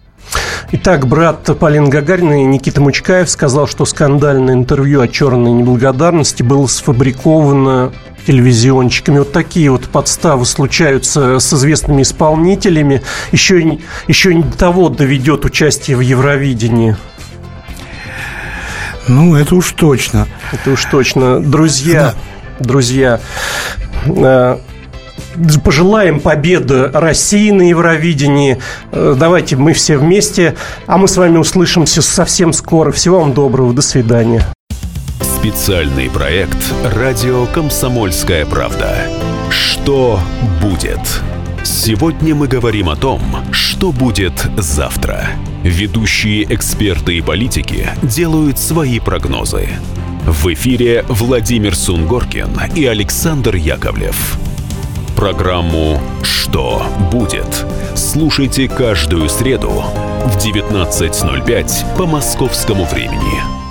[0.74, 7.92] Итак, брат Полины Гагариной Никита Мучкаев сказал, что скандальное интервью о черной неблагодарности было сфабриковано
[8.26, 9.18] телевизионщиками.
[9.18, 13.02] Вот такие вот подставы случаются с известными исполнителями.
[13.32, 13.78] Еще,
[14.08, 16.96] еще не до того доведет участие в Евровидении.
[19.08, 20.26] Ну, это уж точно.
[20.52, 21.40] Это уж точно.
[21.40, 22.14] Друзья,
[22.58, 22.64] да.
[22.64, 23.20] друзья,
[24.06, 24.58] э,
[25.64, 28.58] пожелаем победы России на Евровидении.
[28.92, 30.54] Э, давайте мы все вместе.
[30.86, 32.92] А мы с вами услышимся совсем скоро.
[32.92, 33.72] Всего вам доброго.
[33.72, 34.44] До свидания.
[35.20, 38.94] Специальный проект «Радио Комсомольская правда».
[39.50, 40.20] Что
[40.60, 41.00] будет?
[41.64, 43.20] Сегодня мы говорим о том,
[43.52, 45.30] что будет завтра.
[45.62, 49.68] Ведущие эксперты и политики делают свои прогнозы.
[50.26, 54.38] В эфире Владимир Сунгоркин и Александр Яковлев.
[55.16, 59.70] Программу «Что будет?» слушайте каждую среду
[60.24, 63.61] в 19.05 по московскому времени.